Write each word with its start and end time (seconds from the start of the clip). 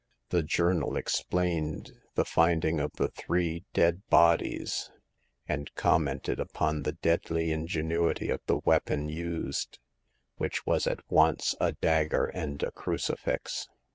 The 0.29 0.41
journal 0.41 0.97
explained 0.97 1.91
the 2.15 2.25
finding 2.25 2.79
of 2.79 2.91
the 2.93 3.09
three 3.09 3.65
dead 3.71 4.01
bodies, 4.09 4.89
and 5.47 5.71
commented 5.75 6.39
upon 6.39 6.81
the 6.81 6.93
deadly 6.93 7.51
ingenuity 7.51 8.31
of 8.31 8.41
the 8.47 8.57
weapon 8.65 9.09
used, 9.09 9.77
which 10.37 10.65
was 10.65 10.87
at 10.87 11.01
once 11.11 11.53
a 11.61 11.73
dagger 11.73 12.25
and 12.25 12.63
a 12.63 12.71
crucifix. 12.71 13.67